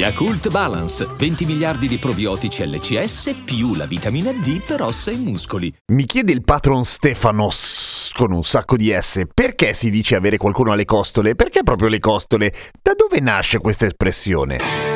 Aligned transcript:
Yakult 0.00 0.48
Balance, 0.48 1.06
20 1.14 1.44
miliardi 1.44 1.86
di 1.86 1.98
probiotici 1.98 2.66
LCS 2.66 3.42
più 3.44 3.74
la 3.74 3.84
vitamina 3.84 4.32
D 4.32 4.62
per 4.62 4.80
ossa 4.80 5.10
e 5.10 5.16
muscoli. 5.16 5.70
Mi 5.92 6.06
chiede 6.06 6.32
il 6.32 6.42
patron 6.42 6.86
Stefanos 6.86 8.10
con 8.14 8.32
un 8.32 8.42
sacco 8.42 8.78
di 8.78 8.96
S, 8.98 9.24
perché 9.34 9.74
si 9.74 9.90
dice 9.90 10.16
avere 10.16 10.38
qualcuno 10.38 10.72
alle 10.72 10.86
costole? 10.86 11.34
Perché 11.34 11.62
proprio 11.64 11.88
le 11.90 11.98
costole? 11.98 12.54
Da 12.80 12.94
dove 12.94 13.20
nasce 13.20 13.58
questa 13.58 13.84
espressione? 13.84 14.89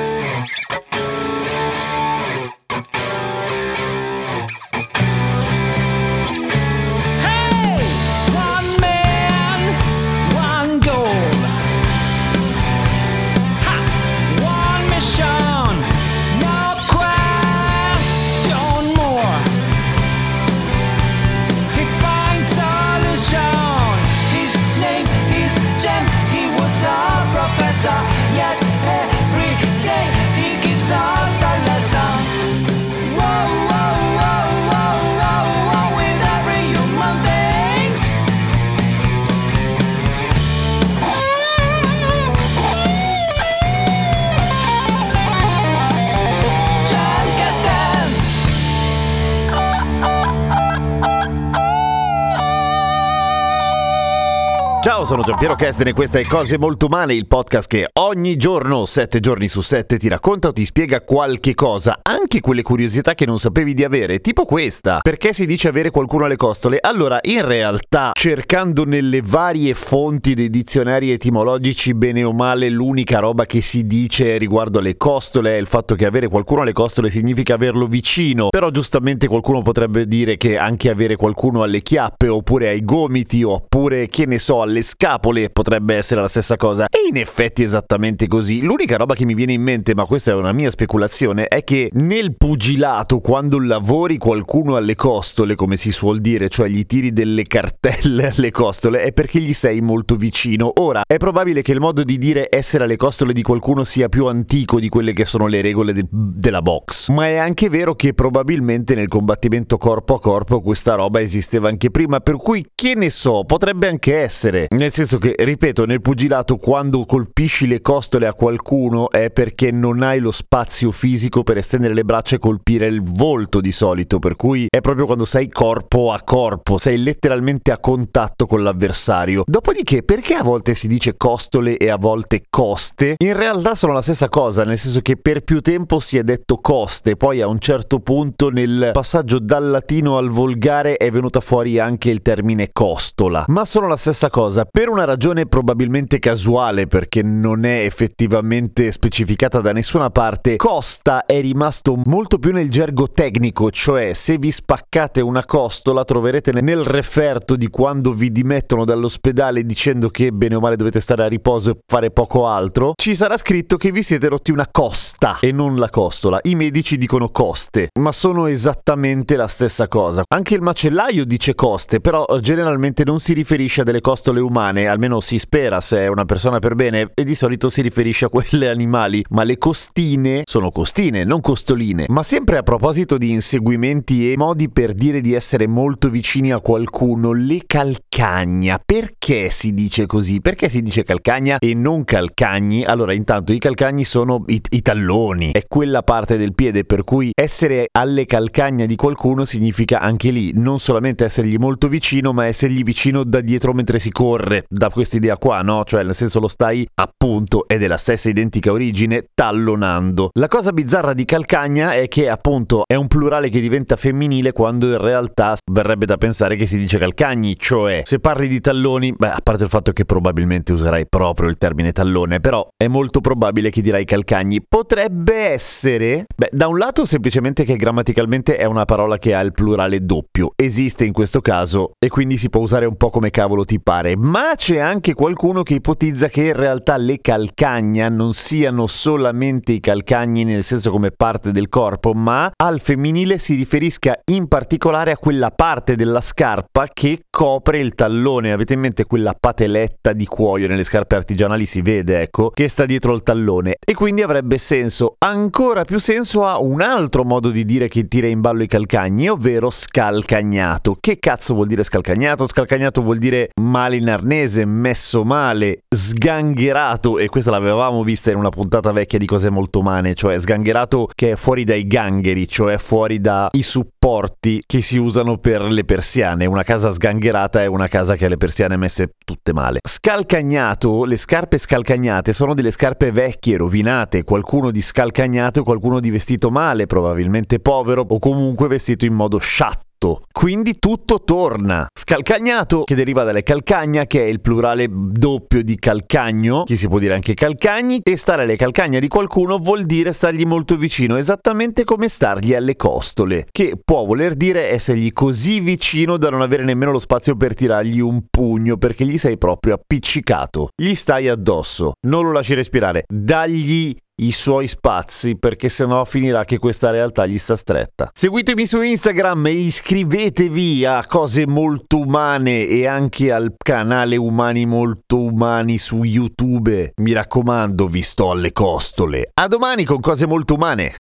Ciao, 54.84 55.06
sono 55.06 55.22
Giampiero 55.22 55.54
Kesten 55.54 55.86
e 55.86 55.92
questa 55.94 56.18
è 56.18 56.26
Cose 56.26 56.58
Molto 56.58 56.84
Umane, 56.84 57.14
il 57.14 57.26
podcast 57.26 57.66
che 57.66 57.88
ogni 58.00 58.36
giorno, 58.36 58.84
sette 58.84 59.18
giorni 59.18 59.48
su 59.48 59.62
sette, 59.62 59.96
ti 59.96 60.08
racconta 60.08 60.48
o 60.48 60.52
ti 60.52 60.66
spiega 60.66 61.00
qualche 61.00 61.54
cosa, 61.54 62.00
anche 62.02 62.40
quelle 62.40 62.60
curiosità 62.60 63.14
che 63.14 63.24
non 63.24 63.38
sapevi 63.38 63.72
di 63.72 63.82
avere, 63.82 64.20
tipo 64.20 64.44
questa. 64.44 64.98
Perché 65.00 65.32
si 65.32 65.46
dice 65.46 65.68
avere 65.68 65.88
qualcuno 65.88 66.26
alle 66.26 66.36
costole? 66.36 66.76
Allora, 66.82 67.18
in 67.22 67.46
realtà, 67.46 68.10
cercando 68.12 68.84
nelle 68.84 69.22
varie 69.22 69.72
fonti 69.72 70.34
dei 70.34 70.50
dizionari 70.50 71.12
etimologici, 71.12 71.94
bene 71.94 72.22
o 72.22 72.34
male, 72.34 72.68
l'unica 72.68 73.20
roba 73.20 73.46
che 73.46 73.62
si 73.62 73.86
dice 73.86 74.36
riguardo 74.36 74.80
alle 74.80 74.98
costole 74.98 75.52
è 75.52 75.58
il 75.58 75.66
fatto 75.66 75.94
che 75.94 76.04
avere 76.04 76.28
qualcuno 76.28 76.60
alle 76.60 76.74
costole 76.74 77.08
significa 77.08 77.54
averlo 77.54 77.86
vicino. 77.86 78.50
Però 78.50 78.68
giustamente 78.68 79.28
qualcuno 79.28 79.62
potrebbe 79.62 80.06
dire 80.06 80.36
che 80.36 80.58
anche 80.58 80.90
avere 80.90 81.16
qualcuno 81.16 81.62
alle 81.62 81.80
chiappe, 81.80 82.28
oppure 82.28 82.68
ai 82.68 82.84
gomiti, 82.84 83.42
oppure, 83.42 84.08
che 84.08 84.26
ne 84.26 84.38
so, 84.38 84.60
alle 84.60 84.72
scapole 84.82 85.50
potrebbe 85.50 85.94
essere 85.94 86.20
la 86.20 86.28
stessa 86.28 86.56
cosa. 86.56 86.86
E 86.86 87.08
in 87.08 87.16
effetti 87.16 87.62
è 87.62 87.66
esattamente 87.66 88.26
così. 88.26 88.60
L'unica 88.62 88.96
roba 88.96 89.14
che 89.14 89.24
mi 89.24 89.34
viene 89.34 89.52
in 89.52 89.62
mente, 89.62 89.94
ma 89.94 90.06
questa 90.06 90.32
è 90.32 90.34
una 90.34 90.52
mia 90.52 90.70
speculazione, 90.70 91.48
è 91.48 91.64
che 91.64 91.90
nel 91.92 92.36
pugilato, 92.36 93.20
quando 93.20 93.58
lavori 93.58 94.18
qualcuno 94.18 94.76
alle 94.76 94.94
costole, 94.94 95.54
come 95.54 95.76
si 95.76 95.92
suol 95.92 96.20
dire, 96.20 96.48
cioè 96.48 96.68
gli 96.68 96.84
tiri 96.86 97.12
delle 97.12 97.44
cartelle 97.44 98.32
alle 98.36 98.50
costole, 98.50 99.02
è 99.02 99.12
perché 99.12 99.40
gli 99.40 99.52
sei 99.52 99.80
molto 99.80 100.16
vicino. 100.16 100.72
Ora, 100.76 101.02
è 101.06 101.16
probabile 101.16 101.62
che 101.62 101.72
il 101.72 101.80
modo 101.80 102.02
di 102.02 102.18
dire 102.18 102.48
essere 102.50 102.84
alle 102.84 102.96
costole 102.96 103.32
di 103.32 103.42
qualcuno 103.42 103.84
sia 103.84 104.08
più 104.08 104.26
antico 104.26 104.80
di 104.80 104.88
quelle 104.88 105.12
che 105.12 105.24
sono 105.24 105.46
le 105.46 105.60
regole 105.60 105.92
de- 105.92 106.06
della 106.10 106.62
box. 106.62 107.08
Ma 107.08 107.26
è 107.26 107.36
anche 107.36 107.68
vero 107.68 107.94
che 107.94 108.14
probabilmente 108.14 108.94
nel 108.94 109.08
combattimento 109.08 109.76
corpo 109.76 110.14
a 110.14 110.20
corpo 110.20 110.60
questa 110.60 110.94
roba 110.94 111.20
esisteva 111.20 111.68
anche 111.68 111.90
prima, 111.90 112.20
per 112.20 112.36
cui 112.36 112.66
che 112.74 112.94
ne 112.94 113.10
so, 113.10 113.44
potrebbe 113.44 113.88
anche 113.88 114.16
essere. 114.16 114.63
Nel 114.70 114.92
senso 114.92 115.18
che, 115.18 115.34
ripeto, 115.36 115.84
nel 115.86 116.00
pugilato 116.00 116.56
quando 116.56 117.04
colpisci 117.04 117.66
le 117.66 117.80
costole 117.80 118.26
a 118.26 118.34
qualcuno 118.34 119.10
è 119.10 119.30
perché 119.30 119.70
non 119.70 120.02
hai 120.02 120.20
lo 120.20 120.30
spazio 120.30 120.90
fisico 120.90 121.42
per 121.42 121.58
estendere 121.58 121.94
le 121.94 122.04
braccia 122.04 122.36
e 122.36 122.38
colpire 122.38 122.86
il 122.86 123.02
volto 123.02 123.60
di 123.60 123.72
solito, 123.72 124.18
per 124.18 124.36
cui 124.36 124.66
è 124.68 124.80
proprio 124.80 125.06
quando 125.06 125.24
sei 125.24 125.48
corpo 125.48 126.12
a 126.12 126.20
corpo, 126.22 126.78
sei 126.78 127.02
letteralmente 127.02 127.72
a 127.72 127.78
contatto 127.78 128.46
con 128.46 128.62
l'avversario. 128.62 129.44
Dopodiché, 129.46 130.02
perché 130.02 130.34
a 130.34 130.42
volte 130.42 130.74
si 130.74 130.88
dice 130.88 131.16
costole 131.16 131.76
e 131.76 131.88
a 131.88 131.96
volte 131.96 132.42
coste? 132.48 133.16
In 133.18 133.36
realtà 133.36 133.74
sono 133.74 133.92
la 133.92 134.02
stessa 134.02 134.28
cosa, 134.28 134.64
nel 134.64 134.78
senso 134.78 135.00
che 135.00 135.16
per 135.16 135.42
più 135.42 135.60
tempo 135.60 136.00
si 136.00 136.18
è 136.18 136.22
detto 136.22 136.56
coste, 136.56 137.16
poi 137.16 137.40
a 137.40 137.46
un 137.46 137.58
certo 137.58 138.00
punto 138.00 138.50
nel 138.50 138.90
passaggio 138.92 139.38
dal 139.38 139.70
latino 139.70 140.16
al 140.16 140.28
volgare 140.28 140.96
è 140.96 141.10
venuta 141.10 141.40
fuori 141.40 141.78
anche 141.78 142.10
il 142.10 142.22
termine 142.22 142.70
costola, 142.72 143.44
ma 143.48 143.64
sono 143.64 143.88
la 143.88 143.96
stessa 143.96 144.30
cosa 144.30 144.53
per 144.62 144.88
una 144.88 145.04
ragione 145.04 145.46
probabilmente 145.46 146.20
casuale 146.20 146.86
perché 146.86 147.22
non 147.22 147.64
è 147.64 147.80
effettivamente 147.80 148.92
specificata 148.92 149.60
da 149.60 149.72
nessuna 149.72 150.10
parte. 150.10 150.54
Costa 150.54 151.26
è 151.26 151.40
rimasto 151.40 152.00
molto 152.04 152.38
più 152.38 152.52
nel 152.52 152.70
gergo 152.70 153.10
tecnico, 153.10 153.72
cioè 153.72 154.12
se 154.12 154.38
vi 154.38 154.52
spaccate 154.52 155.20
una 155.20 155.44
costola 155.44 156.04
troverete 156.04 156.52
nel 156.52 156.84
referto 156.84 157.56
di 157.56 157.68
quando 157.68 158.12
vi 158.12 158.30
dimettono 158.30 158.84
dall'ospedale 158.84 159.64
dicendo 159.64 160.10
che 160.10 160.30
bene 160.30 160.54
o 160.54 160.60
male 160.60 160.76
dovete 160.76 161.00
stare 161.00 161.24
a 161.24 161.26
riposo 161.26 161.70
e 161.72 161.78
fare 161.84 162.12
poco 162.12 162.46
altro, 162.46 162.92
ci 162.94 163.16
sarà 163.16 163.36
scritto 163.36 163.76
che 163.76 163.90
vi 163.90 164.04
siete 164.04 164.28
rotti 164.28 164.52
una 164.52 164.68
costa 164.70 165.38
e 165.40 165.50
non 165.50 165.76
la 165.76 165.90
costola. 165.90 166.38
I 166.42 166.54
medici 166.54 166.96
dicono 166.96 167.30
coste, 167.30 167.88
ma 167.98 168.12
sono 168.12 168.46
esattamente 168.46 169.34
la 169.34 169.48
stessa 169.48 169.88
cosa. 169.88 170.22
Anche 170.32 170.54
il 170.54 170.60
macellaio 170.60 171.24
dice 171.24 171.56
coste, 171.56 172.00
però 172.00 172.24
generalmente 172.40 173.04
non 173.04 173.18
si 173.18 173.32
riferisce 173.32 173.80
a 173.80 173.84
delle 173.84 174.00
costole 174.00 174.33
umane, 174.40 174.86
almeno 174.86 175.20
si 175.20 175.38
spera 175.38 175.80
se 175.80 175.98
è 176.00 176.06
una 176.06 176.24
persona 176.24 176.58
per 176.58 176.74
bene, 176.74 177.10
e 177.14 177.24
di 177.24 177.34
solito 177.34 177.68
si 177.68 177.82
riferisce 177.82 178.26
a 178.26 178.28
quelle 178.28 178.68
animali, 178.68 179.24
ma 179.30 179.44
le 179.44 179.58
costine 179.58 180.42
sono 180.44 180.70
costine, 180.70 181.24
non 181.24 181.40
costoline. 181.40 182.06
Ma 182.08 182.22
sempre 182.22 182.58
a 182.58 182.62
proposito 182.62 183.18
di 183.18 183.30
inseguimenti 183.30 184.32
e 184.32 184.36
modi 184.36 184.68
per 184.70 184.92
dire 184.92 185.20
di 185.20 185.34
essere 185.34 185.66
molto 185.66 186.08
vicini 186.08 186.52
a 186.52 186.60
qualcuno, 186.60 187.32
le 187.32 187.62
calcagna, 187.66 188.80
perché 188.84 189.50
si 189.50 189.74
dice 189.74 190.06
così? 190.06 190.40
Perché 190.40 190.68
si 190.68 190.82
dice 190.82 191.02
calcagna 191.02 191.58
e 191.58 191.74
non 191.74 192.04
calcagni? 192.04 192.84
Allora, 192.84 193.12
intanto 193.12 193.52
i 193.52 193.58
calcagni 193.58 194.04
sono 194.04 194.44
i, 194.46 194.60
i 194.70 194.82
talloni, 194.82 195.50
è 195.52 195.66
quella 195.66 196.02
parte 196.02 196.36
del 196.36 196.54
piede 196.54 196.84
per 196.84 197.04
cui 197.04 197.30
essere 197.34 197.88
alle 197.92 198.26
calcagna 198.26 198.86
di 198.86 198.96
qualcuno 198.96 199.44
significa 199.44 200.00
anche 200.00 200.30
lì 200.30 200.52
non 200.54 200.78
solamente 200.78 201.24
essergli 201.24 201.56
molto 201.56 201.88
vicino, 201.88 202.32
ma 202.32 202.46
essergli 202.46 202.82
vicino 202.82 203.24
da 203.24 203.40
dietro 203.40 203.72
mentre 203.72 203.98
si 203.98 204.10
corre, 204.10 204.23
da 204.68 204.90
questa 204.90 205.16
idea 205.16 205.36
qua, 205.36 205.60
no? 205.60 205.84
Cioè, 205.84 206.02
nel 206.02 206.14
senso 206.14 206.40
lo 206.40 206.48
stai 206.48 206.86
appunto 206.94 207.66
è 207.66 207.78
della 207.78 207.96
stessa 207.96 208.28
identica 208.28 208.72
origine 208.72 209.26
tallonando. 209.34 210.30
La 210.34 210.48
cosa 210.48 210.72
bizzarra 210.72 211.12
di 211.12 211.24
calcagna 211.24 211.92
è 211.92 212.08
che 212.08 212.28
appunto 212.28 212.84
è 212.86 212.94
un 212.94 213.06
plurale 213.06 213.48
che 213.48 213.60
diventa 213.60 213.96
femminile 213.96 214.52
quando 214.52 214.86
in 214.86 214.98
realtà 214.98 215.56
verrebbe 215.70 216.06
da 216.06 216.16
pensare 216.16 216.56
che 216.56 216.66
si 216.66 216.78
dice 216.78 216.98
calcagni, 216.98 217.56
cioè 217.58 218.02
se 218.04 218.18
parli 218.18 218.48
di 218.48 218.60
talloni, 218.60 219.12
beh, 219.16 219.28
a 219.28 219.40
parte 219.42 219.64
il 219.64 219.68
fatto 219.68 219.92
che 219.92 220.04
probabilmente 220.04 220.72
userai 220.72 221.06
proprio 221.08 221.48
il 221.48 221.56
termine 221.56 221.92
tallone, 221.92 222.40
però 222.40 222.66
è 222.76 222.86
molto 222.86 223.20
probabile 223.20 223.70
che 223.70 223.82
dirai 223.82 224.04
calcagni. 224.04 224.64
Potrebbe 224.66 225.34
essere, 225.34 226.24
beh, 226.34 226.50
da 226.52 226.68
un 226.68 226.78
lato 226.78 227.04
semplicemente 227.04 227.64
che 227.64 227.76
grammaticalmente 227.76 228.56
è 228.56 228.64
una 228.64 228.84
parola 228.84 229.18
che 229.18 229.34
ha 229.34 229.40
il 229.40 229.52
plurale 229.52 230.00
doppio, 230.00 230.52
esiste 230.56 231.04
in 231.04 231.12
questo 231.12 231.40
caso 231.40 231.92
e 231.98 232.08
quindi 232.08 232.36
si 232.36 232.50
può 232.50 232.60
usare 232.60 232.86
un 232.86 232.96
po' 232.96 233.10
come 233.10 233.30
cavolo 233.30 233.64
ti 233.64 233.80
pare, 233.80 234.13
ma 234.16 234.52
c'è 234.56 234.78
anche 234.78 235.14
qualcuno 235.14 235.62
che 235.62 235.74
ipotizza 235.74 236.28
che 236.28 236.42
in 236.42 236.52
realtà 236.52 236.96
le 236.96 237.20
calcagna 237.20 238.08
non 238.08 238.32
siano 238.32 238.86
solamente 238.86 239.72
i 239.72 239.80
calcagni 239.80 240.44
nel 240.44 240.62
senso 240.62 240.90
come 240.90 241.10
parte 241.10 241.50
del 241.50 241.68
corpo, 241.68 242.12
ma 242.12 242.50
al 242.56 242.80
femminile 242.80 243.38
si 243.38 243.54
riferisca 243.54 244.18
in 244.30 244.48
particolare 244.48 245.10
a 245.12 245.16
quella 245.16 245.50
parte 245.50 245.96
della 245.96 246.20
scarpa 246.20 246.88
che 246.92 247.24
copre 247.30 247.78
il 247.78 247.94
tallone. 247.94 248.52
Avete 248.52 248.74
in 248.74 248.80
mente 248.80 249.04
quella 249.04 249.34
pateletta 249.38 250.12
di 250.12 250.26
cuoio 250.26 250.68
nelle 250.68 250.84
scarpe 250.84 251.16
artigianali? 251.16 251.66
Si 251.66 251.80
vede, 251.80 252.20
ecco, 252.20 252.50
che 252.50 252.68
sta 252.68 252.84
dietro 252.84 253.14
il 253.14 253.22
tallone. 253.22 253.76
E 253.84 253.94
quindi 253.94 254.22
avrebbe 254.22 254.58
senso, 254.58 255.16
ancora 255.18 255.84
più 255.84 255.98
senso 255.98 256.44
a 256.44 256.58
un 256.60 256.80
altro 256.80 257.24
modo 257.24 257.50
di 257.50 257.64
dire 257.64 257.88
che 257.88 258.06
tira 258.06 258.26
in 258.26 258.40
ballo 258.40 258.62
i 258.62 258.68
calcagni, 258.68 259.28
ovvero 259.28 259.70
scalcagnato. 259.70 260.96
Che 261.00 261.18
cazzo 261.18 261.54
vuol 261.54 261.66
dire 261.66 261.82
scalcagnato? 261.82 262.46
Scalcagnato 262.46 263.02
vuol 263.02 263.18
dire 263.18 263.50
male 263.60 263.96
in 263.96 264.03
arnese, 264.08 264.64
messo 264.64 265.24
male, 265.24 265.80
sgangherato, 265.88 267.18
e 267.18 267.28
questa 267.28 267.50
l'avevamo 267.50 268.02
vista 268.02 268.30
in 268.30 268.36
una 268.36 268.50
puntata 268.50 268.92
vecchia 268.92 269.18
di 269.18 269.26
cose 269.26 269.50
molto 269.50 269.80
umane, 269.80 270.14
cioè 270.14 270.38
sgangherato 270.38 271.08
che 271.14 271.32
è 271.32 271.36
fuori 271.36 271.64
dai 271.64 271.86
gangheri, 271.86 272.48
cioè 272.48 272.78
fuori 272.78 273.20
dai 273.20 273.62
supporti 273.62 274.62
che 274.66 274.80
si 274.82 274.98
usano 274.98 275.38
per 275.38 275.62
le 275.62 275.84
persiane. 275.84 276.46
Una 276.46 276.62
casa 276.62 276.90
sgangherata 276.90 277.62
è 277.62 277.66
una 277.66 277.88
casa 277.88 278.16
che 278.16 278.26
ha 278.26 278.28
le 278.28 278.36
persiane 278.36 278.76
messe 278.76 279.10
tutte 279.24 279.52
male. 279.52 279.80
Scalcagnato, 279.86 281.04
le 281.04 281.16
scarpe 281.16 281.58
scalcagnate 281.58 282.32
sono 282.32 282.54
delle 282.54 282.70
scarpe 282.70 283.10
vecchie, 283.10 283.56
rovinate, 283.56 284.24
qualcuno 284.24 284.70
di 284.70 284.80
scalcagnato 284.80 285.60
e 285.60 285.62
qualcuno 285.62 286.00
di 286.00 286.10
vestito 286.10 286.50
male, 286.50 286.86
probabilmente 286.86 287.60
povero 287.60 288.04
o 288.06 288.18
comunque 288.18 288.68
vestito 288.68 289.04
in 289.04 289.14
modo 289.14 289.38
sciatto 289.38 289.83
quindi 290.30 290.78
tutto 290.78 291.22
torna. 291.24 291.86
Scalcagnato, 291.92 292.84
che 292.84 292.94
deriva 292.94 293.24
dalle 293.24 293.42
calcagna, 293.42 294.06
che 294.06 294.24
è 294.24 294.26
il 294.26 294.40
plurale 294.40 294.86
doppio 294.90 295.62
di 295.62 295.76
calcagno, 295.76 296.64
che 296.64 296.76
si 296.76 296.88
può 296.88 296.98
dire 296.98 297.14
anche 297.14 297.34
calcagni, 297.34 298.00
e 298.02 298.16
stare 298.16 298.42
alle 298.42 298.56
calcagna 298.56 298.98
di 298.98 299.08
qualcuno 299.08 299.58
vuol 299.58 299.84
dire 299.84 300.12
stargli 300.12 300.44
molto 300.44 300.76
vicino, 300.76 301.16
esattamente 301.16 301.84
come 301.84 302.08
stargli 302.08 302.54
alle 302.54 302.76
costole, 302.76 303.46
che 303.50 303.78
può 303.82 304.04
voler 304.04 304.34
dire 304.34 304.70
essergli 304.70 305.12
così 305.12 305.60
vicino 305.60 306.16
da 306.16 306.30
non 306.30 306.42
avere 306.42 306.64
nemmeno 306.64 306.92
lo 306.92 306.98
spazio 306.98 307.36
per 307.36 307.54
tirargli 307.54 308.00
un 308.00 308.24
pugno, 308.30 308.76
perché 308.76 309.04
gli 309.04 309.18
sei 309.18 309.38
proprio 309.38 309.74
appiccicato. 309.74 310.68
Gli 310.74 310.94
stai 310.94 311.28
addosso, 311.28 311.92
non 312.06 312.24
lo 312.24 312.32
lasci 312.32 312.54
respirare, 312.54 313.04
dagli 313.06 313.96
i 314.16 314.32
suoi 314.32 314.68
spazi 314.68 315.36
perché 315.36 315.68
sennò 315.68 316.04
finirà 316.04 316.44
che 316.44 316.58
questa 316.58 316.90
realtà 316.90 317.26
gli 317.26 317.38
sta 317.38 317.56
stretta. 317.56 318.10
Seguitemi 318.12 318.66
su 318.66 318.80
Instagram 318.80 319.46
e 319.46 319.52
iscrivetevi 319.52 320.84
a 320.84 321.04
cose 321.06 321.46
molto 321.46 321.98
umane 321.98 322.66
e 322.66 322.86
anche 322.86 323.32
al 323.32 323.54
canale 323.56 324.16
Umani 324.16 324.66
Molto 324.66 325.18
Umani 325.18 325.78
su 325.78 326.02
YouTube. 326.04 326.92
Mi 326.96 327.12
raccomando, 327.12 327.86
vi 327.86 328.02
sto 328.02 328.30
alle 328.30 328.52
costole. 328.52 329.30
A 329.34 329.48
domani 329.48 329.84
con 329.84 330.00
cose 330.00 330.26
molto 330.26 330.54
umane. 330.54 330.96